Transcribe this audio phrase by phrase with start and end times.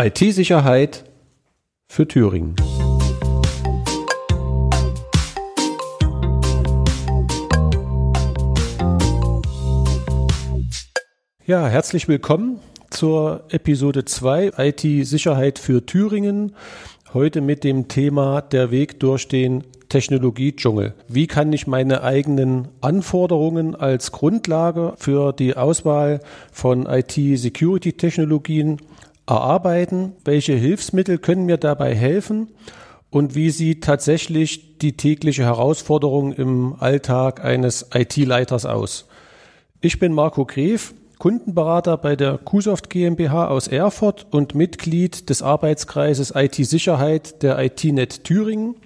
[0.00, 1.02] IT-Sicherheit
[1.88, 2.54] für Thüringen.
[11.44, 16.54] Ja, herzlich willkommen zur Episode 2 IT-Sicherheit für Thüringen.
[17.12, 20.94] Heute mit dem Thema der Weg durch den Technologiedschungel.
[21.08, 26.20] Wie kann ich meine eigenen Anforderungen als Grundlage für die Auswahl
[26.52, 28.78] von IT-Security-Technologien
[29.28, 30.14] erarbeiten?
[30.24, 32.48] Welche Hilfsmittel können mir dabei helfen?
[33.10, 39.06] Und wie sieht tatsächlich die tägliche Herausforderung im Alltag eines IT-Leiters aus?
[39.80, 46.32] Ich bin Marco Gref, Kundenberater bei der Qsoft GmbH aus Erfurt und Mitglied des Arbeitskreises
[46.34, 48.76] IT-Sicherheit der IT-Net Thüringen.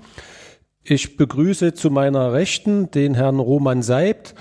[0.84, 4.34] Ich begrüße zu meiner Rechten den Herrn Roman Seibt,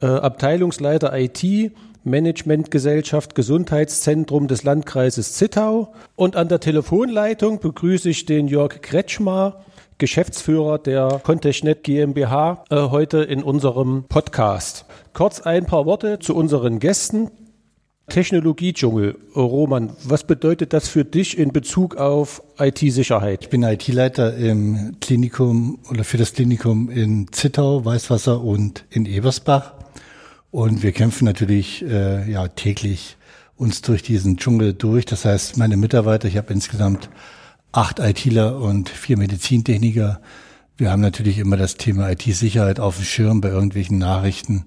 [0.00, 1.72] äh, Abteilungsleiter IT,
[2.06, 5.92] Managementgesellschaft Gesundheitszentrum des Landkreises Zittau.
[6.14, 9.64] Und an der Telefonleitung begrüße ich den Jörg Kretschmar,
[9.98, 14.86] Geschäftsführer der Contechnet GmbH, äh, heute in unserem Podcast.
[15.12, 17.30] Kurz ein paar Worte zu unseren Gästen.
[18.08, 19.18] Technologiedschungel.
[19.34, 23.40] Roman, was bedeutet das für dich in Bezug auf IT-Sicherheit?
[23.42, 29.75] Ich bin IT-Leiter im Klinikum oder für das Klinikum in Zittau, Weißwasser und in Ebersbach.
[30.50, 33.16] Und wir kämpfen natürlich äh, ja täglich
[33.56, 35.04] uns durch diesen Dschungel durch.
[35.04, 37.08] Das heißt, meine Mitarbeiter, ich habe insgesamt
[37.72, 40.20] acht ITler und vier Medizintechniker.
[40.76, 44.66] Wir haben natürlich immer das Thema IT-Sicherheit auf dem Schirm bei irgendwelchen Nachrichten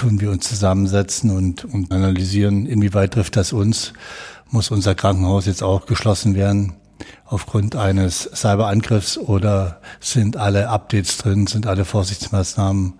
[0.00, 3.92] tun wir uns zusammensetzen und, und analysieren, inwieweit trifft das uns.
[4.48, 6.74] Muss unser Krankenhaus jetzt auch geschlossen werden
[7.26, 12.94] aufgrund eines Cyberangriffs oder sind alle Updates drin, sind alle Vorsichtsmaßnahmen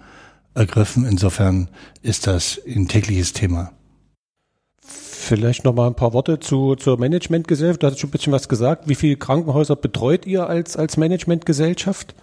[0.54, 1.06] ergriffen?
[1.06, 1.68] Insofern
[2.02, 3.72] ist das ein tägliches Thema.
[4.82, 7.82] Vielleicht noch mal ein paar Worte zu, zur Managementgesellschaft.
[7.82, 8.88] Du hast schon ein bisschen was gesagt.
[8.88, 12.14] Wie viele Krankenhäuser betreut ihr als, als Managementgesellschaft?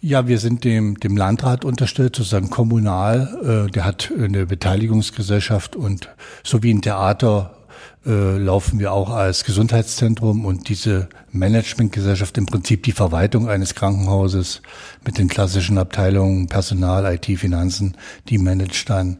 [0.00, 3.66] Ja, wir sind dem, dem Landrat unterstellt, sozusagen kommunal.
[3.66, 6.08] Äh, der hat eine Beteiligungsgesellschaft und
[6.44, 7.57] so wie ein Theater
[8.06, 14.62] äh, laufen wir auch als Gesundheitszentrum und diese Managementgesellschaft im Prinzip die Verwaltung eines Krankenhauses
[15.04, 17.96] mit den klassischen Abteilungen Personal, IT, Finanzen,
[18.28, 19.18] die managt dann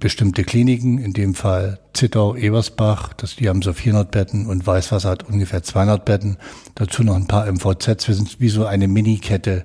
[0.00, 5.08] bestimmte Kliniken, in dem Fall Zittau, Ebersbach, das, die haben so 400 Betten und Weißwasser
[5.08, 6.36] hat ungefähr 200 Betten.
[6.74, 8.08] Dazu noch ein paar MVZs.
[8.08, 9.64] Wir sind wie so eine Minikette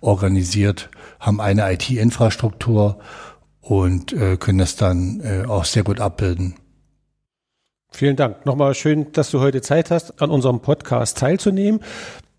[0.00, 0.90] organisiert,
[1.20, 2.98] haben eine IT-Infrastruktur
[3.60, 6.54] und äh, können das dann äh, auch sehr gut abbilden.
[7.92, 8.46] Vielen Dank.
[8.46, 11.80] Nochmal schön, dass du heute Zeit hast, an unserem Podcast teilzunehmen.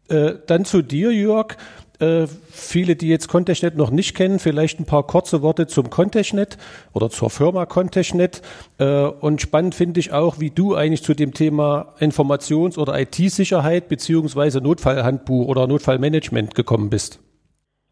[0.10, 1.56] Äh, dann zu dir, Jörg.
[2.00, 6.58] Äh, viele, die jetzt Contechnet noch nicht kennen, vielleicht ein paar kurze Worte zum Contechnet
[6.92, 8.42] oder zur Firma Contechnet.
[8.80, 13.90] Äh, und spannend finde ich auch, wie du eigentlich zu dem Thema Informations- oder IT-Sicherheit
[13.90, 17.20] beziehungsweise Notfallhandbuch oder Notfallmanagement gekommen bist.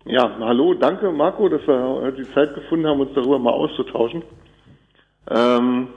[0.05, 4.23] Ja, hallo, danke Marco, dass wir die Zeit gefunden haben, uns darüber mal auszutauschen.
[5.29, 5.87] Ähm,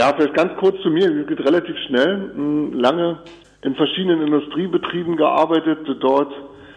[0.00, 2.32] ja, vielleicht ganz kurz zu mir, es geht relativ schnell.
[2.34, 3.18] Hm, lange
[3.62, 6.32] in verschiedenen Industriebetrieben gearbeitet, dort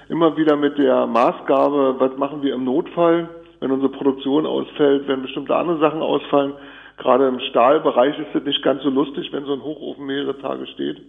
[0.09, 3.29] immer wieder mit der Maßgabe, was machen wir im Notfall,
[3.61, 6.51] wenn unsere Produktion ausfällt, wenn bestimmte andere Sachen ausfallen.
[6.97, 10.67] Gerade im Stahlbereich ist es nicht ganz so lustig, wenn so ein Hochofen mehrere Tage
[10.67, 11.01] steht.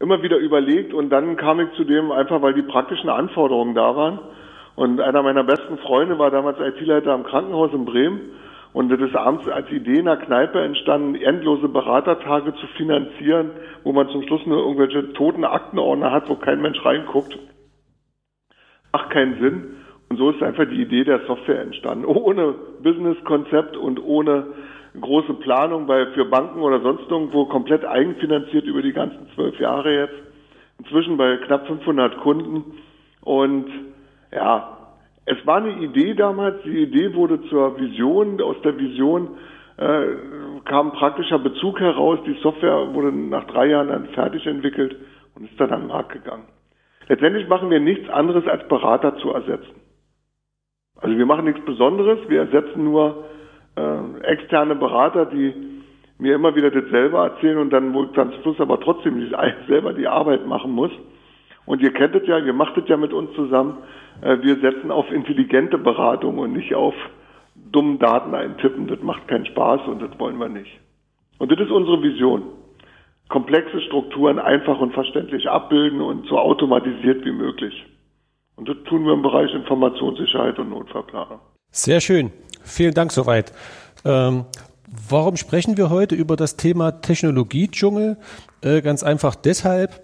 [0.00, 3.94] Immer wieder überlegt und dann kam ich zu dem einfach, weil die praktischen Anforderungen da
[3.94, 4.20] waren
[4.74, 8.20] und einer meiner besten Freunde war damals IT-Leiter am Krankenhaus in Bremen.
[8.72, 13.50] Und das ist abends als Idee in der Kneipe entstanden, endlose Beratertage zu finanzieren,
[13.84, 17.38] wo man zum Schluss nur irgendwelche toten Aktenordner hat, wo kein Mensch reinguckt.
[18.92, 19.76] Macht keinen Sinn.
[20.08, 22.04] Und so ist einfach die Idee der Software entstanden.
[22.06, 24.46] Ohne Businesskonzept und ohne
[25.00, 29.94] große Planung bei, für Banken oder sonst irgendwo komplett eigenfinanziert über die ganzen zwölf Jahre
[29.94, 30.14] jetzt.
[30.78, 32.78] Inzwischen bei knapp 500 Kunden.
[33.22, 33.66] Und
[34.32, 34.81] ja,
[35.24, 39.36] es war eine Idee damals, die Idee wurde zur Vision, aus der Vision
[39.76, 40.02] äh,
[40.64, 44.96] kam praktischer Bezug heraus, die Software wurde nach drei Jahren dann fertig entwickelt
[45.34, 46.44] und ist dann an den Markt gegangen.
[47.08, 49.80] Letztendlich machen wir nichts anderes als Berater zu ersetzen.
[50.96, 53.24] Also wir machen nichts Besonderes, wir ersetzen nur
[53.76, 55.52] äh, externe Berater, die
[56.18, 59.30] mir immer wieder das selber erzählen und dann, wo ich dann Schluss aber trotzdem
[59.68, 60.92] selber die Arbeit machen muss.
[61.66, 63.78] Und ihr kennt es ja, ihr macht es ja mit uns zusammen.
[64.20, 66.94] Äh, wir setzen auf intelligente Beratung und nicht auf
[67.54, 68.86] dummen Daten eintippen.
[68.86, 70.80] Das macht keinen Spaß und das wollen wir nicht.
[71.38, 72.42] Und das ist unsere Vision.
[73.28, 77.84] Komplexe Strukturen einfach und verständlich abbilden und so automatisiert wie möglich.
[78.56, 81.38] Und das tun wir im Bereich Informationssicherheit und Notfallplanung.
[81.70, 82.30] Sehr schön.
[82.62, 83.52] Vielen Dank soweit.
[84.04, 84.44] Ähm,
[85.08, 88.18] Warum sprechen wir heute über das Thema Technologiedschungel?
[88.60, 90.02] Äh, ganz einfach deshalb,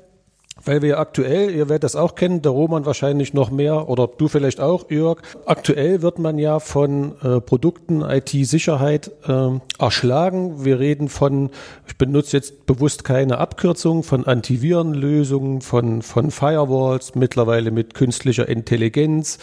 [0.64, 4.28] weil wir aktuell, ihr werdet das auch kennen, der Roman wahrscheinlich noch mehr oder du
[4.28, 5.20] vielleicht auch, Jörg.
[5.46, 10.64] Aktuell wird man ja von äh, Produkten IT-Sicherheit äh, erschlagen.
[10.64, 11.50] Wir reden von,
[11.86, 19.38] ich benutze jetzt bewusst keine Abkürzung, von Antivirenlösungen, von, von Firewalls, mittlerweile mit künstlicher Intelligenz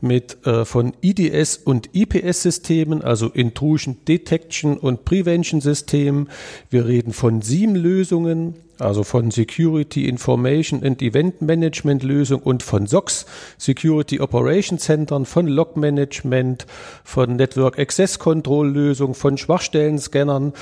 [0.00, 6.28] mit äh, von IDS und IPS-Systemen, also Intrusion Detection und Prevention Systemen.
[6.70, 13.26] Wir reden von SIEM-Lösungen, also von Security Information and Event Management Lösung und von SOCs,
[13.58, 16.66] Security Operation Centern, von Log Management,
[17.04, 20.52] von Network Access Control Lösung, von Schwachstellen-Scannern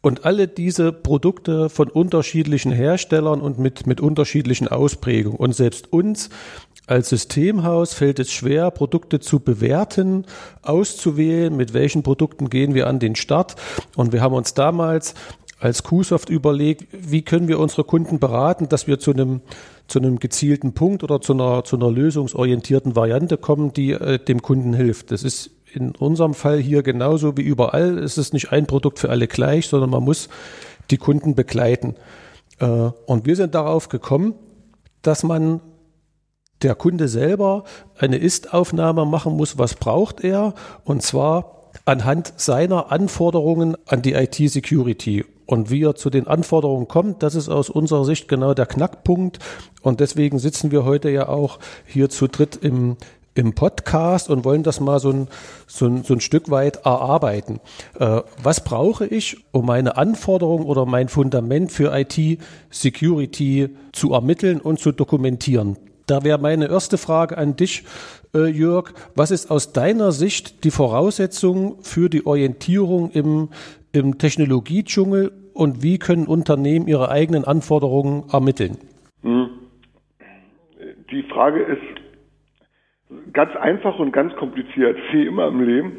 [0.00, 5.38] und alle diese Produkte von unterschiedlichen Herstellern und mit, mit unterschiedlichen Ausprägungen.
[5.38, 6.30] Und selbst uns
[6.88, 10.24] als Systemhaus fällt es schwer, Produkte zu bewerten,
[10.62, 13.56] auszuwählen, mit welchen Produkten gehen wir an den Start.
[13.94, 15.14] Und wir haben uns damals
[15.60, 19.40] als QSoft überlegt, wie können wir unsere Kunden beraten, dass wir zu einem
[19.86, 24.40] zu einem gezielten Punkt oder zu einer zu einer lösungsorientierten Variante kommen, die äh, dem
[24.40, 25.10] Kunden hilft.
[25.10, 27.98] Das ist in unserem Fall hier genauso wie überall.
[27.98, 30.28] Es ist nicht ein Produkt für alle gleich, sondern man muss
[30.90, 31.96] die Kunden begleiten.
[32.60, 34.34] Äh, und wir sind darauf gekommen,
[35.02, 35.60] dass man
[36.62, 37.64] der Kunde selber
[37.98, 45.24] eine Ist-Aufnahme machen muss, was braucht er, und zwar anhand seiner Anforderungen an die IT-Security.
[45.46, 49.38] Und wie er zu den Anforderungen kommt, das ist aus unserer Sicht genau der Knackpunkt.
[49.80, 52.98] Und deswegen sitzen wir heute ja auch hier zu dritt im,
[53.34, 55.28] im Podcast und wollen das mal so ein,
[55.66, 57.60] so ein, so ein Stück weit erarbeiten.
[57.98, 64.80] Äh, was brauche ich, um meine Anforderungen oder mein Fundament für IT-Security zu ermitteln und
[64.80, 65.78] zu dokumentieren?
[66.08, 67.84] Da wäre meine erste Frage an dich,
[68.34, 68.94] äh, Jörg.
[69.14, 73.50] Was ist aus deiner Sicht die Voraussetzung für die Orientierung im,
[73.92, 78.78] im Technologiedschungel und wie können Unternehmen ihre eigenen Anforderungen ermitteln?
[79.22, 79.50] Hm.
[81.10, 85.92] Die Frage ist ganz einfach und ganz kompliziert, wie immer im Leben.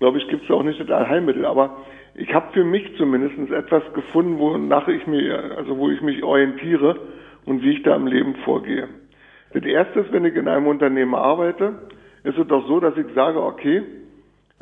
[0.00, 1.78] Glaube ich, gibt es auch nicht das Allheilmittel, aber
[2.14, 6.98] ich habe für mich zumindest etwas gefunden, wonach ich mir, also wo ich mich orientiere
[7.46, 8.88] und wie ich da im Leben vorgehe.
[9.56, 11.76] Das erste ist, wenn ich in einem Unternehmen arbeite,
[12.24, 13.82] ist es doch so, dass ich sage, okay,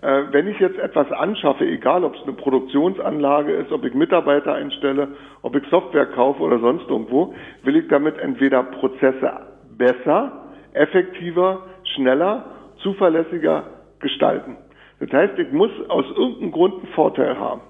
[0.01, 4.55] äh, wenn ich jetzt etwas anschaffe, egal ob es eine Produktionsanlage ist, ob ich Mitarbeiter
[4.55, 5.09] einstelle,
[5.43, 9.33] ob ich Software kaufe oder sonst irgendwo, will ich damit entweder Prozesse
[9.77, 10.45] besser,
[10.75, 11.65] effektiver,
[11.97, 12.45] schneller,
[12.77, 13.65] zuverlässiger
[13.99, 14.59] gestalten.
[15.01, 17.63] Das heißt, ich muss aus irgendeinem Grund einen Vorteil haben.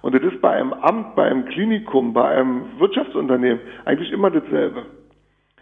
[0.00, 4.86] Und das ist bei einem Amt, bei einem Klinikum, bei einem Wirtschaftsunternehmen eigentlich immer dasselbe.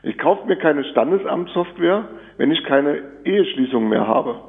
[0.03, 2.09] Ich kaufe mir keine Standesamtssoftware,
[2.39, 4.41] wenn ich keine Eheschließung mehr habe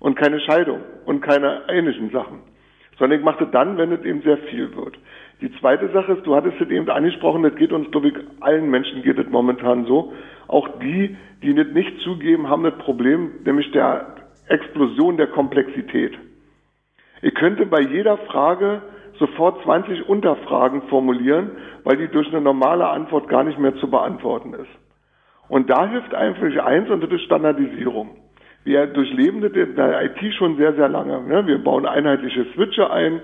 [0.00, 2.40] und keine Scheidung und keine ähnlichen Sachen,
[2.98, 4.98] sondern ich mache das dann, wenn es eben sehr viel wird.
[5.40, 8.70] Die zweite Sache ist, du hattest es eben angesprochen, das geht uns, glaube ich, allen
[8.70, 10.12] Menschen geht es momentan so.
[10.48, 14.16] Auch die, die das nicht zugeben, haben das Problem, nämlich der
[14.48, 16.12] Explosion der Komplexität.
[17.22, 18.82] Ich könnte bei jeder Frage
[19.18, 21.52] sofort 20 Unterfragen formulieren,
[21.84, 24.70] weil die durch eine normale Antwort gar nicht mehr zu beantworten ist.
[25.48, 28.16] Und da hilft einfach eins und das ist Standardisierung.
[28.64, 31.22] Wir durchleben das in der IT schon sehr, sehr lange.
[31.22, 31.46] Ne?
[31.46, 33.20] Wir bauen einheitliche Switche ein,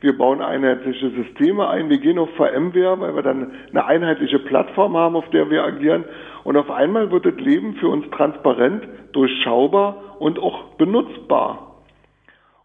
[0.00, 4.96] wir bauen einheitliche Systeme ein, wir gehen auf VMware, weil wir dann eine einheitliche Plattform
[4.96, 6.04] haben, auf der wir agieren.
[6.42, 11.82] Und auf einmal wird das Leben für uns transparent, durchschaubar und auch benutzbar.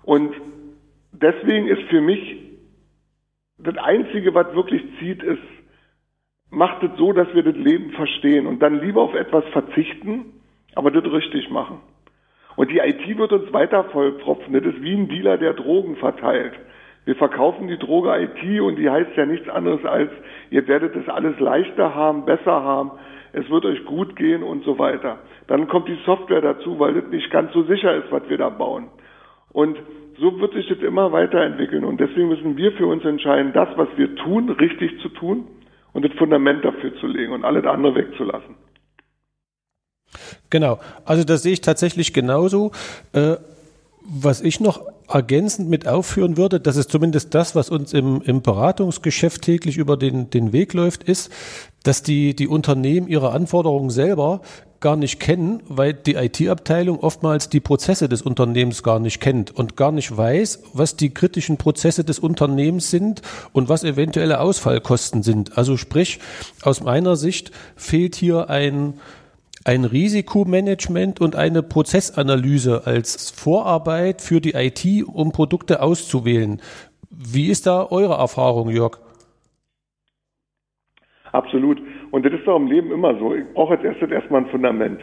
[0.04, 0.34] Und
[1.12, 2.45] deswegen ist für mich
[3.66, 5.42] das Einzige, was wirklich zieht, ist,
[6.50, 10.42] macht es so, dass wir das Leben verstehen und dann lieber auf etwas verzichten,
[10.76, 11.80] aber das richtig machen.
[12.56, 14.54] Und die IT wird uns weiter vollpropfen.
[14.54, 16.54] Das ist wie ein Dealer, der Drogen verteilt.
[17.04, 20.10] Wir verkaufen die Droge IT und die heißt ja nichts anderes als,
[20.50, 22.92] ihr werdet es alles leichter haben, besser haben,
[23.34, 25.20] es wird euch gut gehen und so weiter.
[25.48, 28.50] Dann kommt die Software dazu, weil das nicht ganz so sicher ist, was wir da
[28.50, 28.88] bauen.
[29.56, 29.78] Und
[30.20, 31.86] so wird sich das immer weiterentwickeln.
[31.86, 35.48] Und deswegen müssen wir für uns entscheiden, das, was wir tun, richtig zu tun
[35.94, 38.56] und das Fundament dafür zu legen und alles andere wegzulassen.
[40.50, 42.74] Genau, also das sehe ich tatsächlich genauso.
[43.14, 43.38] Äh,
[44.02, 48.42] was ich noch ergänzend mit aufführen würde, das ist zumindest das, was uns im, im
[48.42, 51.30] Beratungsgeschäft täglich über den, den Weg läuft, ist,
[51.84, 54.42] dass die, die Unternehmen ihre Anforderungen selber
[54.80, 59.76] gar nicht kennen, weil die IT-Abteilung oftmals die Prozesse des Unternehmens gar nicht kennt und
[59.76, 63.22] gar nicht weiß, was die kritischen Prozesse des Unternehmens sind
[63.52, 65.58] und was eventuelle Ausfallkosten sind.
[65.58, 66.20] Also sprich,
[66.62, 68.96] aus meiner Sicht fehlt hier ein,
[69.66, 76.62] ein Risikomanagement und eine Prozessanalyse als Vorarbeit für die IT, um Produkte auszuwählen.
[77.10, 79.00] Wie ist da eure Erfahrung, Jörg?
[81.32, 81.82] Absolut.
[82.12, 83.34] Und das ist doch im Leben immer so.
[83.34, 85.02] Ich brauche jetzt erst erstmal ein Fundament.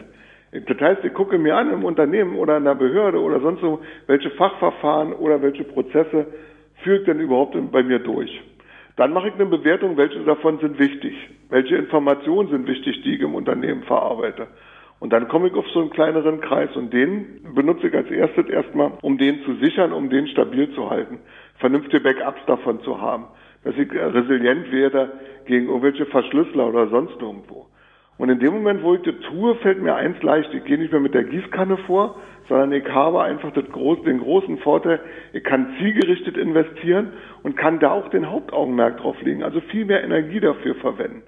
[0.51, 3.81] Das heißt, ich gucke mir an im Unternehmen oder in der Behörde oder sonst so,
[4.07, 6.27] welche Fachverfahren oder welche Prozesse
[6.83, 8.31] führt denn überhaupt bei mir durch.
[8.95, 11.15] Dann mache ich eine Bewertung, welche davon sind wichtig,
[11.53, 14.47] welche Informationen sind wichtig, die ich im Unternehmen verarbeite.
[14.99, 18.49] Und dann komme ich auf so einen kleineren Kreis und den benutze ich als erstes
[18.49, 21.19] erstmal, um den zu sichern, um den stabil zu halten,
[21.59, 23.25] vernünftige Backups davon zu haben,
[23.63, 25.11] dass ich resilient werde
[25.45, 27.67] gegen irgendwelche Verschlüsseler oder sonst irgendwo.
[28.17, 30.51] Und in dem Moment, wo ich das tue, fällt mir eins leicht.
[30.55, 32.15] Ich gehe nicht mehr mit der Gießkanne vor,
[32.49, 35.01] sondern ich habe einfach groß, den großen Vorteil,
[35.33, 40.03] ich kann zielgerichtet investieren und kann da auch den Hauptaugenmerk drauf legen, also viel mehr
[40.03, 41.21] Energie dafür verwenden.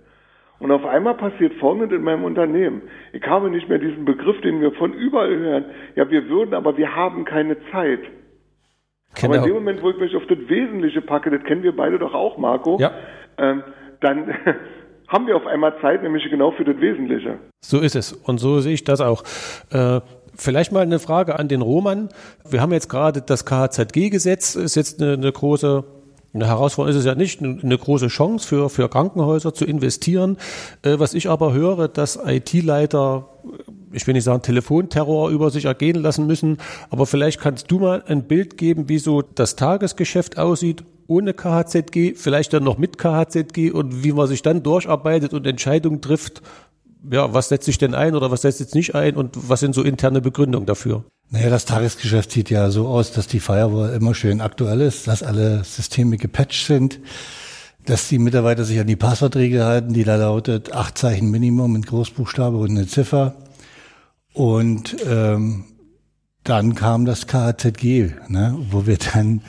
[0.60, 2.84] Und auf einmal passiert Folgendes in meinem Unternehmen.
[3.12, 5.66] Ich habe nicht mehr diesen Begriff, den wir von überall hören.
[5.96, 8.00] Ja, wir würden, aber wir haben keine Zeit.
[9.16, 9.34] Genau.
[9.34, 12.00] Aber in dem Moment, wo ich mich auf das Wesentliche packe, das kennen wir beide
[12.00, 12.92] doch auch, Marco, ja.
[13.38, 13.64] ähm,
[14.02, 14.34] dann
[15.08, 17.38] haben wir auf einmal Zeit, nämlich genau für das Wesentliche.
[17.62, 18.14] So ist es.
[18.14, 19.24] Und so sehe ich das auch.
[19.72, 20.02] Äh,
[20.36, 22.10] vielleicht mal eine Frage an den Roman.
[22.50, 25.84] Wir haben jetzt gerade das KHZG-Gesetz, ist jetzt eine, eine große
[26.36, 30.38] eine Herausforderung ist es ja nicht, eine große Chance für, für Krankenhäuser zu investieren.
[30.84, 33.30] Äh, was ich aber höre, dass IT-Leiter,
[33.94, 36.58] ich will nicht sagen Telefonterror über sich ergehen lassen müssen,
[36.90, 42.16] aber vielleicht kannst du mal ein Bild geben, wie so das Tagesgeschäft aussieht ohne KHZG,
[42.16, 46.42] vielleicht dann noch mit KHZG und wie man sich dann durcharbeitet und Entscheidungen trifft,
[47.12, 49.76] ja, was setzt sich denn ein oder was setzt jetzt nicht ein und was sind
[49.76, 51.06] so interne Begründungen dafür?
[51.30, 55.24] Naja, das Tagesgeschäft sieht ja so aus, dass die Firewall immer schön aktuell ist, dass
[55.24, 57.00] alle Systeme gepatcht sind,
[57.86, 61.82] dass die Mitarbeiter sich an die Passwortregel halten, die da lautet acht Zeichen Minimum in
[61.82, 63.36] Großbuchstabe und eine Ziffer.
[64.34, 65.66] Und ähm,
[66.44, 69.42] dann kam das KHZG, ne, wo wir dann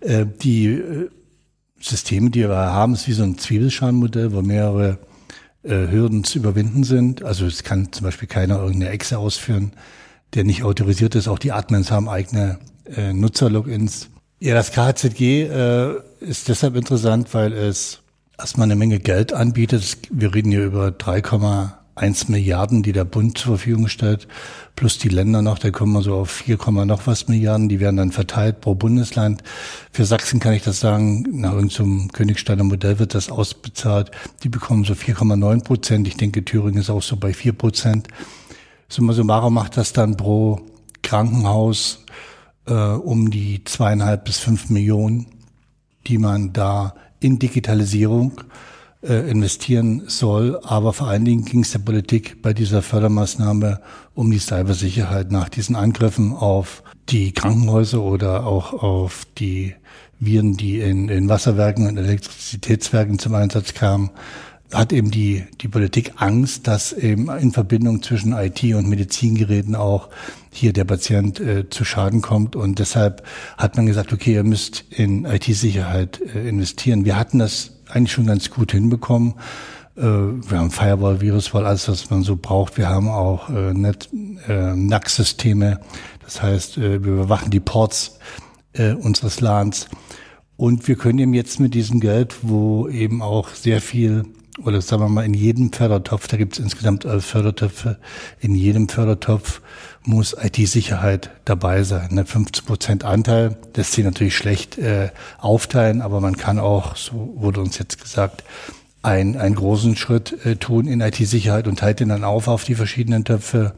[0.00, 1.10] äh, die äh,
[1.80, 4.98] Systeme, die wir haben, ist wie so ein Zwiebelschalenmodell, wo mehrere
[5.62, 7.22] äh, Hürden zu überwinden sind.
[7.22, 9.72] Also es kann zum Beispiel keiner irgendeine Exe ausführen,
[10.34, 11.28] der nicht autorisiert ist.
[11.28, 12.58] Auch die Admins haben eigene
[12.96, 14.08] äh, Nutzer-Logins.
[14.40, 18.00] Ja, das KHZG äh, ist deshalb interessant, weil es
[18.38, 19.98] erstmal eine Menge Geld anbietet.
[20.10, 24.26] Wir reden hier über 3,1 Milliarden, die der Bund zur Verfügung stellt,
[24.76, 26.56] plus die Länder noch, da kommen wir so auf 4,
[26.86, 29.42] noch was Milliarden, die werden dann verteilt pro Bundesland.
[29.92, 34.10] Für Sachsen kann ich das sagen, nach irgendeinem Königsteiner Modell wird das ausbezahlt.
[34.42, 36.08] Die bekommen so 4,9 Prozent.
[36.08, 38.08] Ich denke, Thüringen ist auch so bei 4 Prozent.
[38.92, 40.62] Summa summarum macht das dann pro
[41.02, 42.04] Krankenhaus
[42.66, 45.26] äh, um die zweieinhalb bis fünf Millionen,
[46.08, 48.40] die man da in Digitalisierung
[49.02, 50.58] äh, investieren soll.
[50.64, 53.80] Aber vor allen Dingen ging es der Politik bei dieser Fördermaßnahme
[54.14, 59.76] um die Cybersicherheit nach diesen Angriffen auf die Krankenhäuser oder auch auf die
[60.18, 64.10] Viren, die in, in Wasserwerken und Elektrizitätswerken zum Einsatz kamen
[64.72, 70.08] hat eben die, die Politik Angst, dass eben in Verbindung zwischen IT und Medizingeräten auch
[70.52, 72.56] hier der Patient äh, zu Schaden kommt.
[72.56, 73.22] Und deshalb
[73.56, 77.04] hat man gesagt, okay, ihr müsst in IT-Sicherheit äh, investieren.
[77.04, 79.34] Wir hatten das eigentlich schon ganz gut hinbekommen.
[79.96, 82.78] Äh, wir haben Firewall, Viruswall, alles, was man so braucht.
[82.78, 84.08] Wir haben auch äh, Net,
[84.48, 85.80] äh, NAC-Systeme.
[86.24, 88.18] Das heißt, äh, wir überwachen die Ports
[89.02, 89.88] unseres LANs.
[90.56, 94.26] Und wir können eben jetzt mit diesem Geld, wo eben auch sehr viel
[94.64, 97.98] oder sagen wir mal in jedem Fördertopf, da gibt es insgesamt elf Fördertöpfe,
[98.40, 99.60] in jedem Fördertopf
[100.04, 102.14] muss IT-Sicherheit dabei sein.
[102.14, 102.24] Ne?
[102.24, 107.60] 50 Prozent Anteil, das sich natürlich schlecht äh, aufteilen, aber man kann auch, so wurde
[107.60, 108.44] uns jetzt gesagt,
[109.02, 112.74] ein, einen großen Schritt äh, tun in IT-Sicherheit und teilt den dann auf auf die
[112.74, 113.74] verschiedenen Töpfe.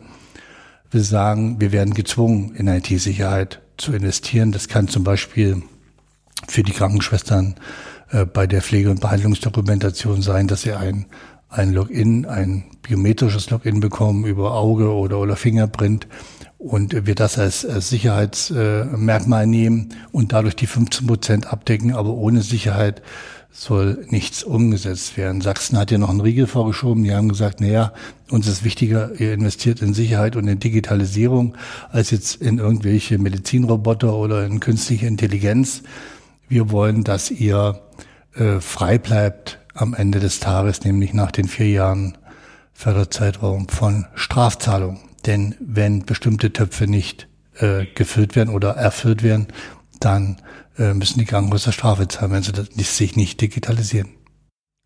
[0.91, 4.53] Wir sagen, wir werden gezwungen, in IT-Sicherheit zu investieren.
[4.53, 5.63] Das kann zum Beispiel
[6.49, 7.57] für die Krankenschwestern
[8.13, 11.07] äh, bei der Pflege- und Behandlungsdokumentation sein, dass sie ein,
[11.49, 16.07] ein Login, ein biometrisches Login bekommen über Auge oder, oder Fingerprint
[16.59, 22.43] und wir das als, als Sicherheitsmerkmal nehmen und dadurch die 15 Prozent abdecken, aber ohne
[22.43, 23.03] Sicherheit
[23.51, 25.41] soll nichts umgesetzt werden.
[25.43, 27.05] Sachsen hat ja noch einen Riegel vorgeschoben.
[27.05, 27.93] Die haben gesagt, naja,
[28.31, 31.57] uns ist wichtiger, ihr investiert in Sicherheit und in Digitalisierung,
[31.91, 35.83] als jetzt in irgendwelche Medizinroboter oder in künstliche Intelligenz.
[36.49, 37.81] Wir wollen, dass ihr
[38.35, 42.19] äh, frei bleibt am Ende des Tages, nämlich nach den vier Jahren
[42.73, 45.01] Förderzeitraum von Strafzahlung.
[45.27, 49.49] Denn wenn bestimmte Töpfe nicht äh, gefüllt werden oder erfüllt werden,
[50.01, 50.39] dann
[50.79, 54.11] äh, müssen die Krankenhäuser Strafe zahlen, wenn sie das, sich nicht digitalisieren.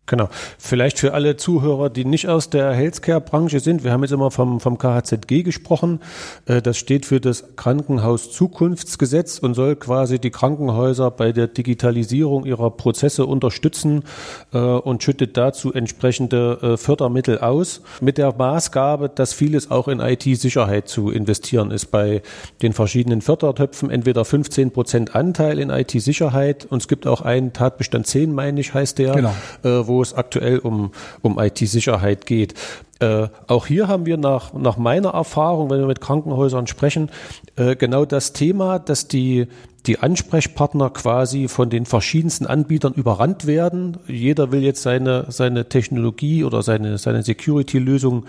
[0.07, 0.29] Genau.
[0.57, 3.83] Vielleicht für alle Zuhörer, die nicht aus der Healthcare-Branche sind.
[3.83, 5.99] Wir haben jetzt immer vom, vom KHZG gesprochen.
[6.45, 12.71] Äh, das steht für das Krankenhaus-Zukunftsgesetz und soll quasi die Krankenhäuser bei der Digitalisierung ihrer
[12.71, 14.05] Prozesse unterstützen
[14.53, 17.81] äh, und schüttet dazu entsprechende äh, Fördermittel aus.
[17.99, 21.87] Mit der Maßgabe, dass vieles auch in IT-Sicherheit zu investieren ist.
[21.87, 22.21] Bei
[22.61, 28.07] den verschiedenen Fördertöpfen entweder 15 Prozent Anteil in IT-Sicherheit und es gibt auch einen Tatbestand
[28.07, 29.33] 10, meine ich, heißt der, genau.
[29.63, 30.91] wo wo es aktuell um,
[31.23, 32.53] um IT-Sicherheit geht.
[32.99, 37.09] Äh, auch hier haben wir nach, nach meiner Erfahrung, wenn wir mit Krankenhäusern sprechen,
[37.55, 39.47] äh, genau das Thema, dass die,
[39.87, 43.97] die Ansprechpartner quasi von den verschiedensten Anbietern überrannt werden.
[44.07, 48.25] Jeder will jetzt seine, seine Technologie oder seine, seine Security-Lösung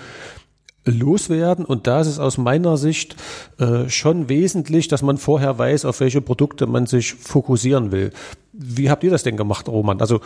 [0.84, 1.64] loswerden.
[1.64, 3.16] Und da ist es aus meiner Sicht
[3.58, 8.10] äh, schon wesentlich, dass man vorher weiß, auf welche Produkte man sich fokussieren will.
[8.52, 10.00] Wie habt ihr das denn gemacht, Roman?
[10.00, 10.20] Also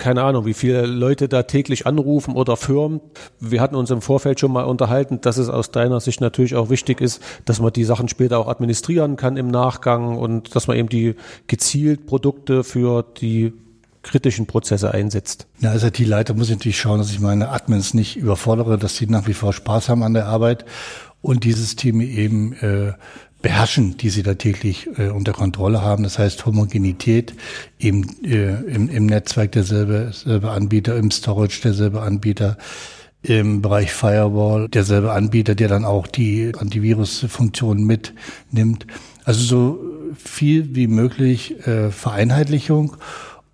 [0.00, 3.02] keine Ahnung, wie viele Leute da täglich anrufen oder Firmen.
[3.38, 6.70] Wir hatten uns im Vorfeld schon mal unterhalten, dass es aus deiner Sicht natürlich auch
[6.70, 10.78] wichtig ist, dass man die Sachen später auch administrieren kann im Nachgang und dass man
[10.78, 11.16] eben die
[11.48, 13.52] gezielt Produkte für die
[14.02, 15.46] kritischen Prozesse einsetzt.
[15.60, 19.06] Ja, als IT-Leiter muss ich natürlich schauen, dass ich meine Admins nicht überfordere, dass sie
[19.06, 20.64] nach wie vor Spaß haben an der Arbeit
[21.20, 22.94] und dieses Team eben äh,
[23.42, 26.02] beherrschen, die sie da täglich äh, unter Kontrolle haben.
[26.02, 27.34] Das heißt Homogenität
[27.78, 32.58] im, äh, im, im Netzwerk derselbe, derselbe Anbieter, im Storage derselbe Anbieter,
[33.22, 38.86] im Bereich Firewall derselbe Anbieter, der dann auch die Antivirus-Funktion mitnimmt.
[39.24, 39.80] Also so
[40.16, 42.96] viel wie möglich äh, Vereinheitlichung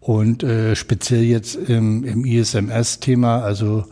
[0.00, 3.84] und äh, speziell jetzt im, im ISMS-Thema, also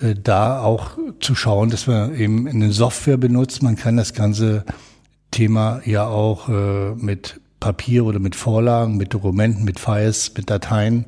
[0.00, 3.62] äh, da auch zu schauen, dass man eben eine Software benutzt.
[3.62, 4.64] Man kann das Ganze
[5.36, 11.04] Thema ja auch äh, mit Papier oder mit Vorlagen, mit Dokumenten, mit Files, mit Dateien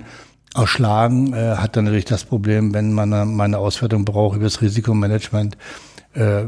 [0.54, 5.56] erschlagen, äh, hat dann natürlich das Problem, wenn man meine Auswertung braucht über das Risikomanagement,
[6.18, 6.46] äh,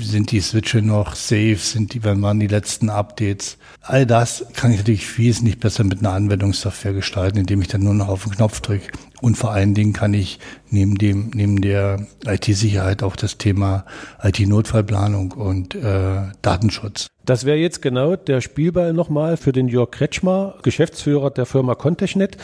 [0.00, 3.56] sind die Switche noch safe, sind die, wenn man die letzten Updates.
[3.80, 7.94] All das kann ich natürlich wesentlich besser mit einer Anwendungssoftware gestalten, indem ich dann nur
[7.94, 8.88] noch auf den Knopf drücke.
[9.20, 13.84] Und vor allen Dingen kann ich neben dem, neben der IT-Sicherheit auch das Thema
[14.22, 20.56] IT-Notfallplanung und äh, Datenschutz das wäre jetzt genau der Spielball nochmal für den Jörg Kretschmer,
[20.62, 22.36] Geschäftsführer der Firma Contechnet.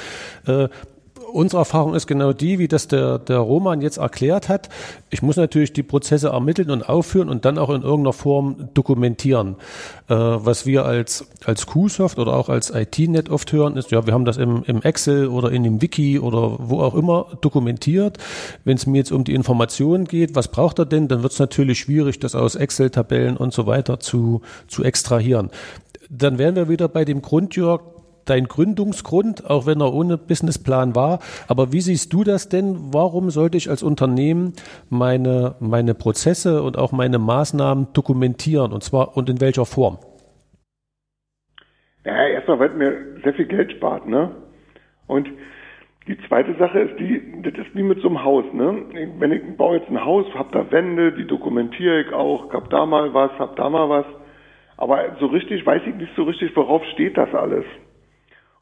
[0.47, 0.69] Äh,
[1.33, 4.69] unsere Erfahrung ist genau die, wie das der, der Roman jetzt erklärt hat.
[5.11, 9.57] Ich muss natürlich die Prozesse ermitteln und aufführen und dann auch in irgendeiner Form dokumentieren.
[10.09, 14.15] Äh, was wir als, als QSoft oder auch als IT-Net oft hören, ist, ja, wir
[14.15, 18.19] haben das im, im Excel oder in dem Wiki oder wo auch immer dokumentiert.
[18.65, 21.39] Wenn es mir jetzt um die Informationen geht, was braucht er denn, dann wird es
[21.39, 25.51] natürlich schwierig, das aus Excel-Tabellen und so weiter zu, zu extrahieren.
[26.11, 27.83] Dann wären wir wieder bei dem Grund, Jörg,
[28.31, 31.21] dein Gründungsgrund, auch wenn er ohne Businessplan war.
[31.49, 32.93] Aber wie siehst du das denn?
[32.93, 34.53] Warum sollte ich als Unternehmen
[34.91, 38.73] meine, meine Prozesse und auch meine Maßnahmen dokumentieren?
[38.73, 39.99] Und zwar und in welcher Form?
[42.05, 44.31] Ja, erstmal, weil mir sehr viel Geld spart, ne?
[45.07, 45.29] Und
[46.07, 48.83] die zweite Sache ist die, das ist wie mit so einem Haus, ne?
[49.19, 52.87] Wenn ich baue jetzt ein Haus, hab da Wände, die dokumentiere ich auch, hab da
[52.87, 54.07] mal was, hab da mal was.
[54.79, 57.65] Aber so richtig weiß ich nicht so richtig, worauf steht das alles.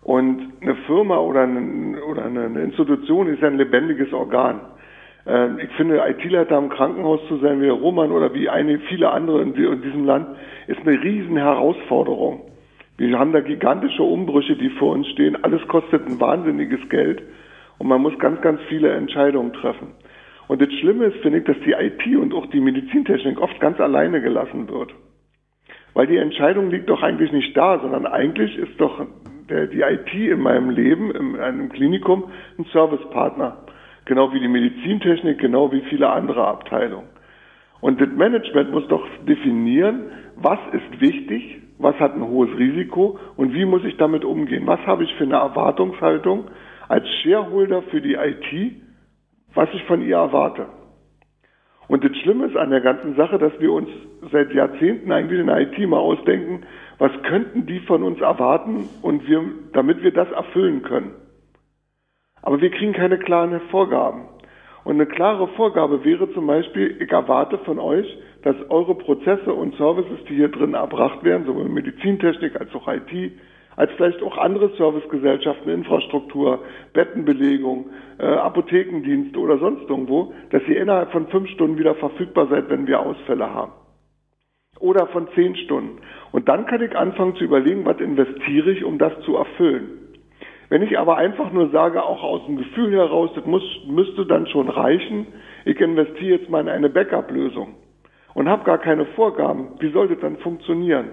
[0.07, 4.61] Und eine Firma oder eine, oder eine Institution ist ein lebendiges Organ.
[5.27, 9.42] Ähm, ich finde, IT-Leiter am Krankenhaus zu sein, wie Roman oder wie eine, viele andere
[9.42, 10.29] in, diesem Land,
[10.69, 12.42] ist eine riesen Herausforderung.
[12.99, 15.42] Wir haben da gigantische Umbrüche, die vor uns stehen.
[15.42, 17.23] Alles kostet ein wahnsinniges Geld
[17.79, 19.88] und man muss ganz, ganz viele Entscheidungen treffen.
[20.47, 23.81] Und das Schlimme ist, finde ich, dass die IT und auch die Medizintechnik oft ganz
[23.81, 24.95] alleine gelassen wird.
[25.95, 29.05] Weil die Entscheidung liegt doch eigentlich nicht da, sondern eigentlich ist doch
[29.49, 32.25] der, die IT in meinem Leben, in einem Klinikum,
[32.59, 33.59] ein Servicepartner.
[34.05, 37.09] Genau wie die Medizintechnik, genau wie viele andere Abteilungen.
[37.81, 40.07] Und das Management muss doch definieren,
[40.37, 44.67] was ist wichtig, was hat ein hohes Risiko und wie muss ich damit umgehen.
[44.67, 46.47] Was habe ich für eine Erwartungshaltung
[46.89, 48.77] als Shareholder für die IT,
[49.55, 50.67] was ich von ihr erwarte.
[51.89, 53.89] Und das Schlimme ist an der ganzen Sache, dass wir uns
[54.33, 56.63] seit Jahrzehnten eigentlich in der IT mal ausdenken,
[56.99, 61.13] was könnten die von uns erwarten und wir, damit wir das erfüllen können.
[62.43, 64.29] Aber wir kriegen keine klaren Vorgaben.
[64.85, 68.07] Und eine klare Vorgabe wäre zum Beispiel, ich erwarte von euch,
[68.43, 73.33] dass eure Prozesse und Services, die hier drin erbracht werden, sowohl Medizintechnik als auch IT,
[73.75, 76.61] als vielleicht auch andere Servicegesellschaften, Infrastruktur,
[76.93, 82.71] Bettenbelegung, äh, Apothekendienste oder sonst irgendwo, dass ihr innerhalb von fünf Stunden wieder verfügbar seid,
[82.71, 83.73] wenn wir Ausfälle haben.
[84.79, 85.99] Oder von zehn Stunden.
[86.33, 90.07] Und dann kann ich anfangen zu überlegen, was investiere ich, um das zu erfüllen.
[90.69, 94.47] Wenn ich aber einfach nur sage, auch aus dem Gefühl heraus, das muss, müsste dann
[94.49, 95.27] schon reichen,
[95.65, 97.75] ich investiere jetzt mal in eine Backup-Lösung
[98.35, 101.11] und habe gar keine Vorgaben, wie soll das dann funktionieren?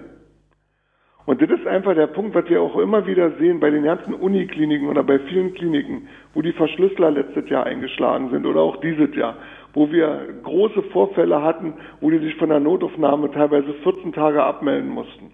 [1.25, 4.13] Und das ist einfach der Punkt, was wir auch immer wieder sehen bei den ganzen
[4.13, 9.15] Unikliniken oder bei vielen Kliniken, wo die Verschlüsseler letztes Jahr eingeschlagen sind oder auch dieses
[9.15, 9.37] Jahr,
[9.73, 14.89] wo wir große Vorfälle hatten, wo die sich von der Notaufnahme teilweise 14 Tage abmelden
[14.89, 15.31] mussten.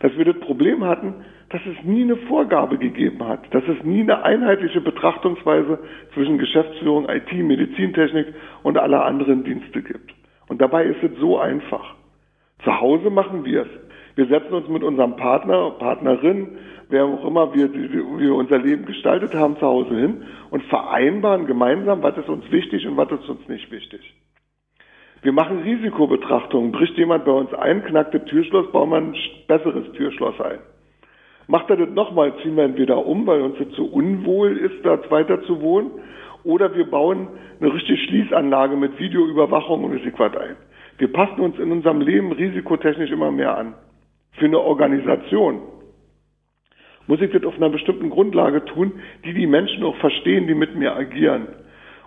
[0.00, 1.14] Dass wir das Problem hatten,
[1.48, 5.78] dass es nie eine Vorgabe gegeben hat, dass es nie eine einheitliche Betrachtungsweise
[6.12, 10.12] zwischen Geschäftsführung, IT, Medizintechnik und aller anderen Dienste gibt.
[10.48, 11.94] Und dabei ist es so einfach.
[12.64, 13.85] Zu Hause machen wir es.
[14.16, 16.56] Wir setzen uns mit unserem Partner, Partnerin,
[16.88, 22.02] wer auch immer wir, wir unser Leben gestaltet haben, zu Hause hin und vereinbaren gemeinsam,
[22.02, 24.00] was ist uns wichtig und was ist uns nicht wichtig.
[25.20, 26.72] Wir machen Risikobetrachtungen.
[26.72, 29.16] Bricht jemand bei uns ein, knackt das Türschloss, bauen wir ein
[29.48, 30.60] besseres Türschloss ein.
[31.46, 34.98] Macht er das nochmal, ziehen wir entweder um, weil uns das zu unwohl ist, da
[35.10, 35.90] weiter zu wohnen,
[36.42, 37.28] oder wir bauen
[37.60, 40.56] eine richtige Schließanlage mit Videoüberwachung und Risikoquad ein.
[40.96, 43.74] Wir passen uns in unserem Leben risikotechnisch immer mehr an.
[44.36, 45.60] Für eine Organisation
[47.06, 48.92] muss ich das auf einer bestimmten Grundlage tun,
[49.24, 51.48] die die Menschen auch verstehen, die mit mir agieren.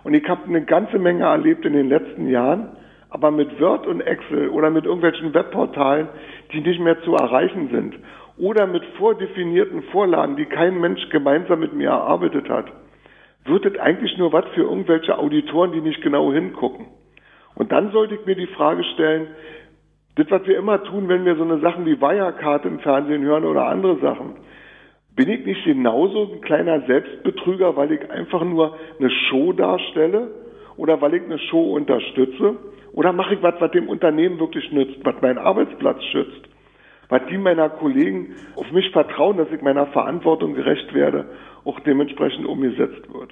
[0.04, 2.76] Und ich habe eine ganze Menge erlebt in den letzten Jahren,
[3.08, 6.08] aber mit Word und Excel oder mit irgendwelchen Webportalen,
[6.52, 7.98] die nicht mehr zu erreichen sind
[8.38, 12.66] oder mit vordefinierten Vorlagen, die kein Mensch gemeinsam mit mir erarbeitet hat,
[13.44, 16.86] wird es eigentlich nur was für irgendwelche Auditoren, die nicht genau hingucken.
[17.54, 19.26] Und dann sollte ich mir die Frage stellen,
[20.20, 23.44] das, was wir immer tun, wenn wir so eine Sachen wie Wirecard im Fernsehen hören
[23.44, 24.34] oder andere Sachen,
[25.16, 30.30] bin ich nicht genauso ein kleiner Selbstbetrüger, weil ich einfach nur eine Show darstelle
[30.76, 32.56] oder weil ich eine Show unterstütze?
[32.92, 36.48] Oder mache ich was, was dem Unternehmen wirklich nützt, was meinen Arbeitsplatz schützt?
[37.08, 41.26] Was die meiner Kollegen auf mich vertrauen, dass ich meiner Verantwortung gerecht werde,
[41.64, 43.30] auch dementsprechend umgesetzt wird.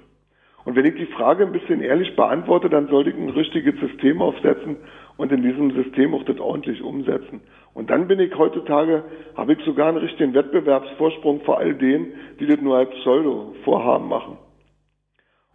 [0.65, 4.21] Und wenn ich die Frage ein bisschen ehrlich beantworte, dann sollte ich ein richtiges System
[4.21, 4.77] aufsetzen
[5.19, 7.43] und in diesem System auch das ordentlich umsetzen.
[7.75, 9.05] Und dann bin ich heutzutage,
[9.37, 14.39] habe ich sogar einen richtigen Wettbewerbsvorsprung vor all denen, die das nur als Pseudo-Vorhaben machen.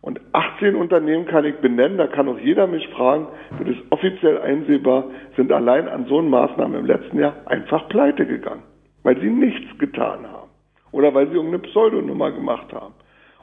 [0.02, 4.42] Und 18 Unternehmen kann ich benennen, da kann auch jeder mich fragen, das ist offiziell
[4.42, 5.06] einsehbar,
[5.38, 8.64] sind allein an so einen Maßnahmen im letzten Jahr einfach pleite gegangen,
[9.04, 10.50] weil sie nichts getan haben
[10.92, 12.94] oder weil sie irgendeine Pseudonummer gemacht haben.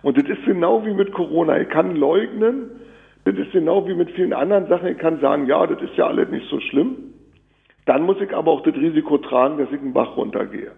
[0.03, 1.59] Und das ist genau wie mit Corona.
[1.61, 2.71] Ich kann leugnen,
[3.33, 4.89] das ist genau wie mit vielen anderen Sachen.
[4.89, 6.97] Ich kann sagen, ja, das ist ja alles nicht so schlimm.
[7.87, 10.73] Dann muss ich aber auch das Risiko tragen, dass ich einen Bach runtergehe.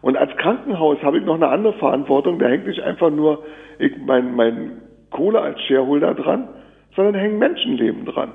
[0.00, 2.38] Und als Krankenhaus habe ich noch eine andere Verantwortung.
[2.38, 3.44] Da hängt nicht einfach nur
[3.78, 6.48] ich, mein, mein Kohle als Shareholder dran,
[6.94, 8.32] sondern hängen Menschenleben dran.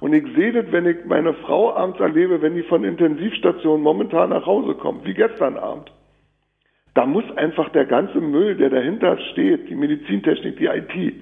[0.00, 4.30] Und ich sehe das, wenn ich meine Frau abends erlebe, wenn die von Intensivstationen momentan
[4.30, 5.90] nach Hause kommt, wie gestern Abend.
[6.94, 11.14] Da muss einfach der ganze Müll, der dahinter steht, die Medizintechnik, die IT,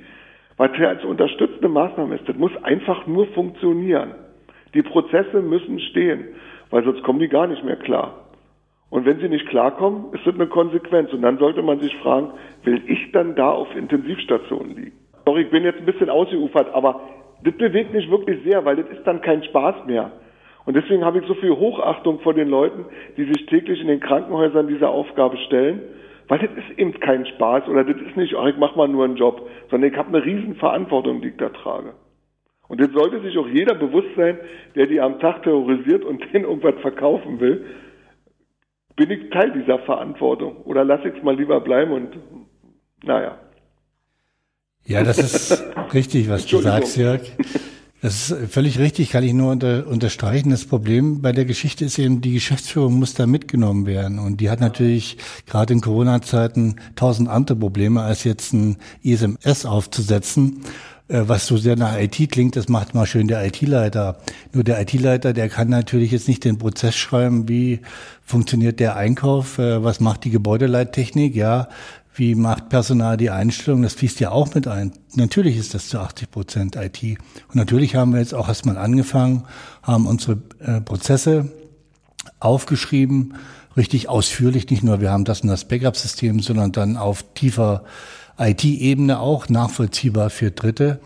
[0.56, 4.14] was hier als unterstützende Maßnahme ist, das muss einfach nur funktionieren.
[4.74, 6.24] Die Prozesse müssen stehen,
[6.70, 8.26] weil sonst kommen die gar nicht mehr klar.
[8.88, 11.12] Und wenn sie nicht klarkommen, ist das eine Konsequenz.
[11.12, 12.30] Und dann sollte man sich fragen,
[12.62, 14.92] will ich dann da auf Intensivstationen liegen?
[15.24, 17.00] Doch, ich bin jetzt ein bisschen ausgeufert, aber
[17.42, 20.12] das bewegt mich wirklich sehr, weil das ist dann kein Spaß mehr.
[20.64, 24.00] Und deswegen habe ich so viel Hochachtung vor den Leuten, die sich täglich in den
[24.00, 25.80] Krankenhäusern dieser Aufgabe stellen,
[26.28, 29.04] weil das ist eben kein Spaß oder das ist nicht, ach, ich mache mal nur
[29.04, 31.94] einen Job, sondern ich habe eine riesen Verantwortung, die ich da trage.
[32.68, 34.38] Und jetzt sollte sich auch jeder bewusst sein,
[34.74, 37.64] der die am Tag terrorisiert und denen irgendwas verkaufen will,
[38.96, 42.16] bin ich Teil dieser Verantwortung oder lasse ich es mal lieber bleiben und
[43.04, 43.38] naja.
[44.84, 47.20] Ja, das ist richtig, was du sagst, Jörg.
[48.06, 50.50] Das ist völlig richtig, kann ich nur unter, unterstreichen.
[50.50, 54.20] Das Problem bei der Geschichte ist eben, die Geschäftsführung muss da mitgenommen werden.
[54.20, 60.60] Und die hat natürlich gerade in Corona-Zeiten tausend andere Probleme, als jetzt ein ISMS aufzusetzen.
[61.08, 64.18] Äh, was so sehr nach IT klingt, das macht mal schön der IT-Leiter.
[64.52, 67.80] Nur der IT-Leiter, der kann natürlich jetzt nicht den Prozess schreiben, wie
[68.24, 71.68] funktioniert der Einkauf, äh, was macht die Gebäudeleittechnik, ja,
[72.16, 74.92] wie macht Personal die Einstellung, das fließt ja auch mit ein.
[75.14, 77.02] Natürlich ist das zu 80 Prozent IT.
[77.02, 79.44] Und natürlich haben wir jetzt auch erstmal angefangen,
[79.82, 81.52] haben unsere äh, Prozesse
[82.40, 83.34] aufgeschrieben,
[83.76, 87.84] richtig ausführlich, nicht nur wir haben das und das Backup-System, sondern dann auf tiefer
[88.38, 91.00] IT-Ebene auch nachvollziehbar für Dritte.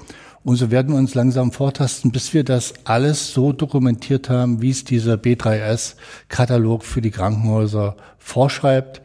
[0.44, 4.70] Und so werden wir uns langsam vortasten, bis wir das alles so dokumentiert haben, wie
[4.70, 9.02] es dieser B3S-Katalog für die Krankenhäuser vorschreibt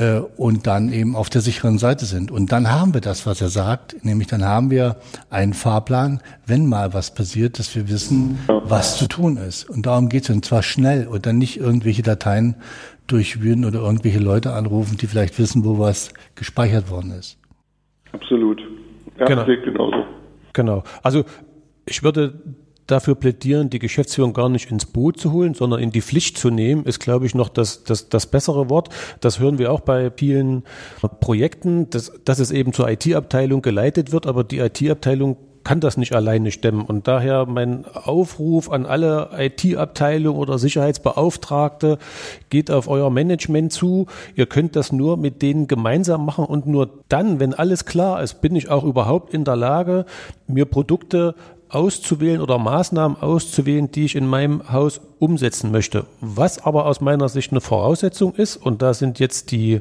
[0.00, 2.30] äh, und dann eben auf der sicheren Seite sind.
[2.30, 4.96] Und dann haben wir das, was er sagt, nämlich dann haben wir
[5.28, 9.68] einen Fahrplan, wenn mal was passiert, dass wir wissen, was zu tun ist.
[9.68, 12.56] Und darum geht es und zwar schnell und dann nicht irgendwelche Dateien
[13.08, 17.38] durchwühlen oder irgendwelche Leute anrufen, die vielleicht wissen, wo was gespeichert worden ist.
[18.12, 18.60] Absolut.
[19.18, 19.44] Ja, genau.
[19.44, 20.04] genauso.
[20.54, 20.82] Genau.
[21.02, 21.24] Also
[21.86, 22.40] ich würde
[22.90, 26.50] dafür plädieren, die Geschäftsführung gar nicht ins Boot zu holen, sondern in die Pflicht zu
[26.50, 28.88] nehmen, ist, glaube ich, noch das, das, das bessere Wort.
[29.20, 30.64] Das hören wir auch bei vielen
[31.20, 36.14] Projekten, dass, dass es eben zur IT-Abteilung geleitet wird, aber die IT-Abteilung kann das nicht
[36.14, 36.82] alleine stemmen.
[36.82, 41.98] Und daher mein Aufruf an alle IT-Abteilung oder Sicherheitsbeauftragte,
[42.48, 44.06] geht auf euer Management zu.
[44.34, 48.40] Ihr könnt das nur mit denen gemeinsam machen und nur dann, wenn alles klar ist,
[48.40, 50.06] bin ich auch überhaupt in der Lage,
[50.46, 51.34] mir Produkte
[51.70, 56.06] auszuwählen oder Maßnahmen auszuwählen, die ich in meinem Haus umsetzen möchte.
[56.20, 59.80] Was aber aus meiner Sicht eine Voraussetzung ist, und da sind jetzt die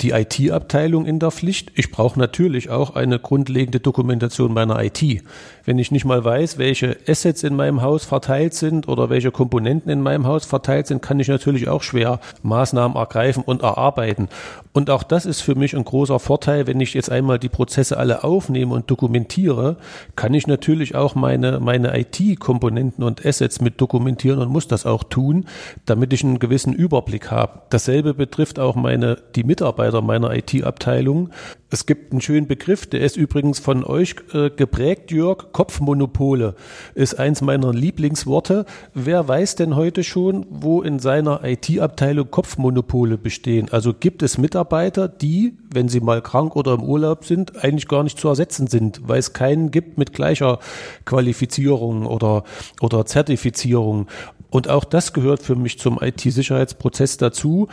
[0.00, 1.72] die IT-Abteilung in der Pflicht.
[1.74, 5.22] Ich brauche natürlich auch eine grundlegende Dokumentation meiner IT.
[5.68, 9.92] Wenn ich nicht mal weiß, welche Assets in meinem Haus verteilt sind oder welche Komponenten
[9.92, 14.30] in meinem Haus verteilt sind, kann ich natürlich auch schwer Maßnahmen ergreifen und erarbeiten.
[14.72, 17.98] Und auch das ist für mich ein großer Vorteil, wenn ich jetzt einmal die Prozesse
[17.98, 19.76] alle aufnehme und dokumentiere,
[20.16, 25.04] kann ich natürlich auch meine, meine IT-Komponenten und Assets mit dokumentieren und muss das auch
[25.04, 25.44] tun,
[25.84, 27.60] damit ich einen gewissen Überblick habe.
[27.68, 31.28] Dasselbe betrifft auch meine, die Mitarbeiter meiner IT-Abteilung.
[31.70, 35.52] Es gibt einen schönen Begriff, der ist übrigens von euch äh, geprägt, Jörg.
[35.58, 36.54] Kopfmonopole
[36.94, 38.64] ist eins meiner Lieblingsworte.
[38.94, 43.66] Wer weiß denn heute schon, wo in seiner IT-Abteilung Kopfmonopole bestehen?
[43.72, 48.04] Also gibt es Mitarbeiter, die, wenn sie mal krank oder im Urlaub sind, eigentlich gar
[48.04, 50.60] nicht zu ersetzen sind, weil es keinen gibt mit gleicher
[51.04, 52.44] Qualifizierung oder,
[52.80, 54.06] oder Zertifizierung.
[54.50, 57.66] Und auch das gehört für mich zum IT-Sicherheitsprozess dazu.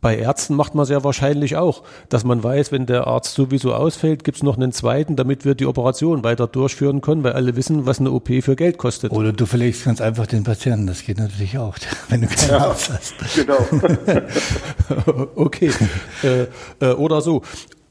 [0.00, 3.74] Bei Ärzten macht man es ja wahrscheinlich auch, dass man weiß, wenn der Arzt sowieso
[3.74, 7.56] ausfällt, gibt es noch einen zweiten, damit wir die Operation weiter durchführen können, weil alle
[7.56, 9.10] wissen, was eine OP für Geld kostet.
[9.12, 11.76] Oder du verlegst ganz einfach den Patienten, das geht natürlich auch,
[12.08, 13.14] wenn du keinen ja, Arzt hast.
[13.34, 13.58] Genau.
[15.34, 15.70] okay.
[16.22, 16.46] Äh,
[16.84, 17.42] äh, oder so.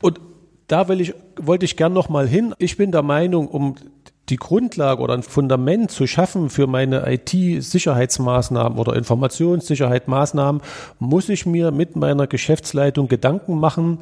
[0.02, 0.22] Und
[0.68, 2.54] da will ich, wollte ich gern noch mal hin.
[2.58, 3.76] Ich bin der Meinung, um
[4.30, 10.62] die Grundlage oder ein Fundament zu schaffen für meine IT-Sicherheitsmaßnahmen oder Informationssicherheitsmaßnahmen,
[11.00, 14.00] muss ich mir mit meiner Geschäftsleitung Gedanken machen,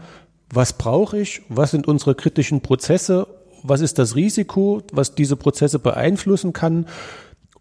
[0.52, 3.28] was brauche ich, was sind unsere kritischen Prozesse,
[3.64, 6.86] was ist das Risiko, was diese Prozesse beeinflussen kann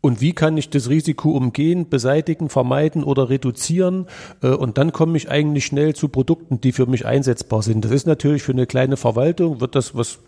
[0.05, 4.07] und wie kann ich das Risiko umgehen, beseitigen, vermeiden oder reduzieren?
[4.43, 7.87] Äh, und dann komme ich eigentlich schnell zu Produkten, die für mich einsetzbar sind.
[7.87, 10.19] Das ist natürlich für eine kleine Verwaltung, wird das was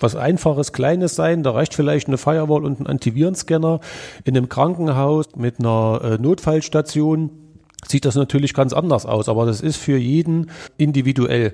[0.00, 1.42] was Einfaches, Kleines sein.
[1.42, 3.80] Da reicht vielleicht eine Firewall und ein Antivirenscanner.
[4.24, 7.30] In einem Krankenhaus mit einer äh, Notfallstation
[7.86, 11.52] sieht das natürlich ganz anders aus, aber das ist für jeden individuell.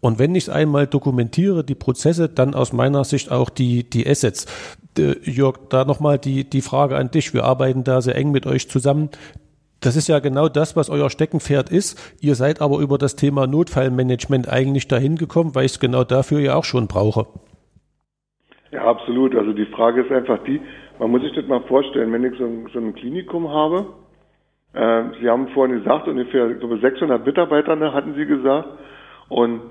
[0.00, 4.08] Und wenn ich es einmal dokumentiere, die Prozesse, dann aus meiner Sicht auch die, die
[4.08, 4.46] Assets.
[4.98, 7.34] Äh, Jörg, da nochmal die, die Frage an dich.
[7.34, 9.10] Wir arbeiten da sehr eng mit euch zusammen.
[9.80, 11.98] Das ist ja genau das, was euer Steckenpferd ist.
[12.20, 16.40] Ihr seid aber über das Thema Notfallmanagement eigentlich dahin gekommen, weil ich es genau dafür
[16.40, 17.26] ja auch schon brauche.
[18.76, 19.34] Ja, absolut.
[19.34, 20.60] Also die Frage ist einfach die,
[20.98, 23.86] man muss sich das mal vorstellen, wenn ich so ein, so ein Klinikum habe,
[24.74, 28.68] äh, Sie haben vorhin gesagt, ungefähr ich glaube 600 Mitarbeiter ne, hatten Sie gesagt,
[29.30, 29.62] und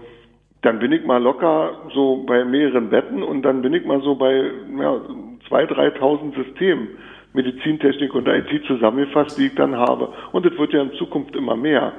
[0.63, 4.15] dann bin ich mal locker so bei mehreren Betten und dann bin ich mal so
[4.15, 4.93] bei ja,
[5.49, 6.87] 2.000, 3.000 Systemen,
[7.33, 10.09] Medizintechnik und IT zusammengefasst, die ich dann habe.
[10.31, 11.93] Und das wird ja in Zukunft immer mehr.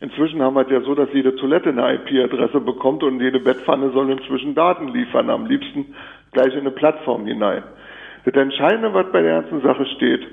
[0.00, 3.90] Inzwischen haben wir es ja so, dass jede Toilette eine IP-Adresse bekommt und jede Bettpfanne
[3.90, 5.86] soll inzwischen Daten liefern, am liebsten
[6.32, 7.62] gleich in eine Plattform hinein.
[8.24, 10.26] Das Entscheidende, was bei der ganzen Sache steht,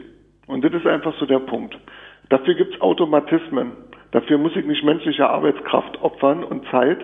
[0.47, 1.77] und das ist einfach so der Punkt,
[2.29, 3.71] dafür gibt es Automatismen.
[4.11, 6.99] Dafür muss ich nicht menschliche Arbeitskraft opfern und Zeit,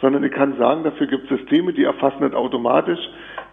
[0.00, 3.00] sondern ich kann sagen, dafür gibt es Systeme, die erfassen das automatisch,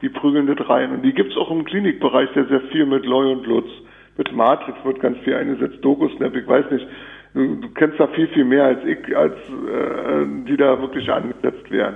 [0.02, 0.92] die prügeln das rein.
[0.92, 3.70] Und die gibt es auch im Klinikbereich sehr, sehr viel mit Loy und Lutz.
[4.18, 6.88] Mit Matrix wird ganz viel eingesetzt, DocuSnap, ich weiß nicht,
[7.34, 11.70] Du, du kennst da viel, viel mehr als ich, als äh, die da wirklich angesetzt
[11.72, 11.96] werden.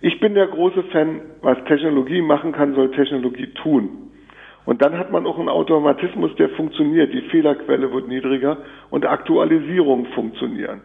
[0.00, 4.10] Ich bin der große Fan, was Technologie machen kann, soll Technologie tun.
[4.64, 7.12] Und dann hat man auch einen Automatismus, der funktioniert.
[7.14, 8.58] Die Fehlerquelle wird niedriger
[8.90, 10.80] und Aktualisierungen funktionieren.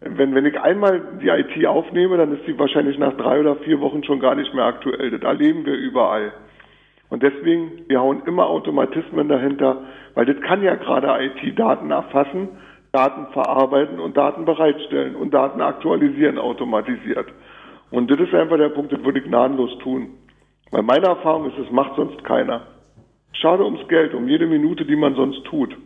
[0.00, 3.80] Wenn, wenn ich einmal die IT aufnehme, dann ist sie wahrscheinlich nach drei oder vier
[3.80, 5.10] Wochen schon gar nicht mehr aktuell.
[5.10, 6.32] Das erleben wir überall.
[7.10, 9.82] Und deswegen, wir hauen immer Automatismen dahinter,
[10.14, 12.48] weil das kann ja gerade IT-Daten erfassen
[12.92, 17.28] Daten verarbeiten und Daten bereitstellen und Daten aktualisieren automatisiert.
[17.90, 20.08] Und das ist einfach der Punkt, das würde ich gnadenlos tun.
[20.70, 22.66] Weil meine Erfahrung ist, es macht sonst keiner.
[23.32, 25.76] Schade ums Geld, um jede Minute, die man sonst tut.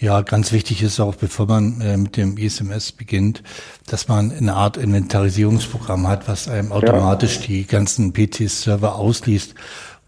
[0.00, 3.42] Ja, ganz wichtig ist auch, bevor man äh, mit dem ISMS beginnt,
[3.90, 7.46] dass man eine Art Inventarisierungsprogramm hat, was einem automatisch ja.
[7.48, 9.56] die ganzen PC-Server ausliest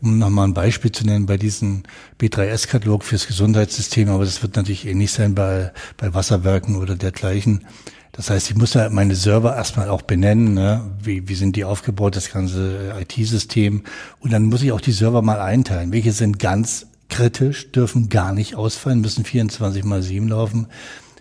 [0.02, 1.82] Um nochmal ein Beispiel zu nennen, bei diesem
[2.18, 7.66] B3S-Katalog fürs Gesundheitssystem, aber das wird natürlich ähnlich sein bei, bei Wasserwerken oder dergleichen.
[8.12, 10.90] Das heißt, ich muss ja meine Server erstmal auch benennen, ne?
[11.02, 13.84] wie, wie sind die aufgebaut, das ganze IT-System.
[14.20, 15.92] Und dann muss ich auch die Server mal einteilen.
[15.92, 20.66] Welche sind ganz kritisch, dürfen gar nicht ausfallen, müssen 24 mal 7 laufen.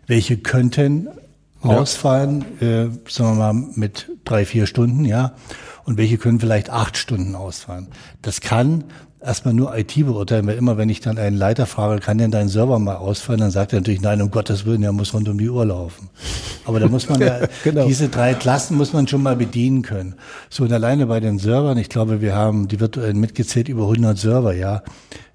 [0.07, 1.09] Welche könnten
[1.63, 1.69] ja.
[1.69, 5.35] ausfallen, äh, sagen wir mal mit drei, vier Stunden, ja
[5.89, 7.88] und welche können vielleicht acht Stunden ausfallen.
[8.21, 8.84] Das kann
[9.19, 12.47] erstmal nur IT beurteilen, weil immer wenn ich dann einen Leiter frage, kann denn dein
[12.47, 15.39] Server mal ausfallen, dann sagt er natürlich, nein, um Gottes Willen, er muss rund um
[15.39, 16.12] die Uhr laufen.
[16.65, 17.88] Aber da muss man ja, genau.
[17.88, 20.13] diese drei Klassen muss man schon mal bedienen können.
[20.52, 24.15] So, und alleine bei den Servern, ich glaube, wir haben die virtuellen mitgezählt über 100
[24.15, 24.84] Server, ja.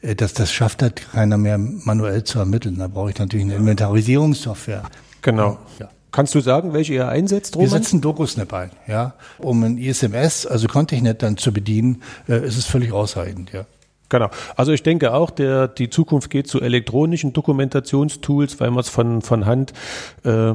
[0.03, 2.79] Äh, das, das schafft halt keiner mehr manuell zu ermitteln.
[2.79, 4.85] Da brauche ich natürlich eine Inventarisierungssoftware.
[5.21, 5.59] Genau.
[5.81, 5.88] Ja.
[6.14, 7.72] Kannst du sagen, welche ihr einsetzt, Roman?
[7.72, 9.14] Wir setzen DocuSnap ein, ja.
[9.38, 13.66] Um ein ISMS, also ContechNet dann zu bedienen, äh, ist es völlig ausreichend, ja.
[14.11, 14.31] Genau.
[14.55, 19.22] Also ich denke auch, der, die Zukunft geht zu elektronischen Dokumentationstools, weil man es von,
[19.22, 19.72] von Hand
[20.22, 20.55] äh,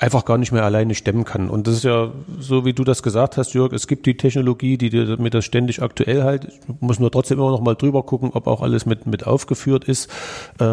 [0.00, 1.50] einfach gar nicht mehr alleine stemmen kann.
[1.50, 4.76] Und das ist ja so, wie du das gesagt hast, Jörg, es gibt die Technologie,
[4.76, 6.46] die dir mir das ständig aktuell halt.
[6.46, 9.84] Ich muss nur trotzdem immer noch mal drüber gucken, ob auch alles mit, mit aufgeführt
[9.84, 10.10] ist.
[10.58, 10.64] Äh,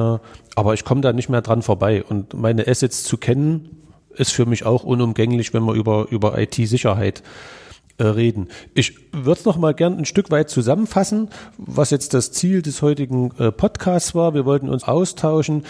[0.56, 2.04] aber ich komme da nicht mehr dran vorbei.
[2.04, 3.83] Und meine Assets zu kennen,
[4.16, 7.24] ist für mich auch unumgänglich, wenn wir über, über IT-Sicherheit
[7.98, 8.48] äh, reden.
[8.74, 12.82] Ich würde es noch mal gern ein Stück weit zusammenfassen, was jetzt das Ziel des
[12.82, 14.34] heutigen äh, Podcasts war.
[14.34, 15.64] Wir wollten uns austauschen.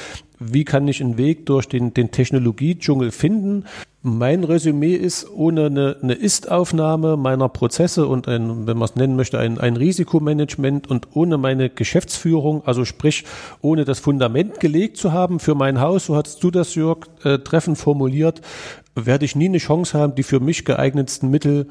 [0.52, 3.66] Wie kann ich einen Weg durch den, den Technologiedschungel finden?
[4.02, 9.16] Mein Resümee ist, ohne eine, eine Ist-Aufnahme meiner Prozesse und ein, wenn man es nennen
[9.16, 13.24] möchte, ein, ein Risikomanagement und ohne meine Geschäftsführung, also sprich,
[13.62, 17.40] ohne das Fundament gelegt zu haben für mein Haus, so hattest du das, Jörg, äh,
[17.40, 18.42] treffend formuliert,
[18.96, 21.68] werde ich nie eine Chance haben, die für mich geeignetsten Mittel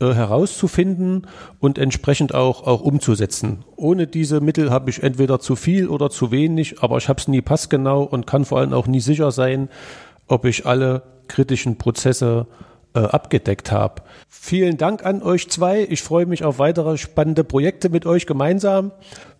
[0.00, 1.26] äh, herauszufinden
[1.58, 3.64] und entsprechend auch, auch umzusetzen.
[3.76, 7.28] Ohne diese Mittel habe ich entweder zu viel oder zu wenig, aber ich habe es
[7.28, 9.68] nie passgenau und kann vor allem auch nie sicher sein,
[10.26, 12.46] ob ich alle kritischen Prozesse
[12.94, 14.02] äh, abgedeckt habe.
[14.28, 15.86] Vielen Dank an euch zwei.
[15.88, 18.92] Ich freue mich auf weitere spannende Projekte mit euch gemeinsam.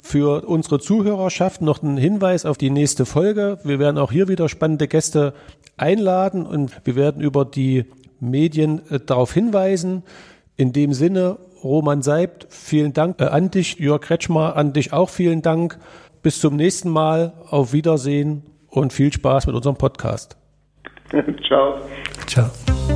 [0.03, 3.59] Für unsere Zuhörerschaft noch ein Hinweis auf die nächste Folge.
[3.65, 5.33] Wir werden auch hier wieder spannende Gäste
[5.77, 7.87] einladen und wir werden über die
[8.21, 10.03] Medien äh, darauf hinweisen.
[10.57, 15.11] In dem Sinne, Roman Seibt, vielen Dank äh, an dich, Jörg Kretschmer, an dich auch
[15.11, 15.79] vielen Dank.
[16.23, 20.37] Bis zum nächsten Mal, auf Wiedersehen und viel Spaß mit unserem Podcast.
[21.47, 21.79] Ciao.
[22.27, 22.96] Ciao.